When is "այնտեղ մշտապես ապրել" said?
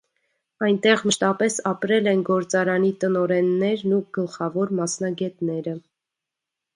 0.67-2.07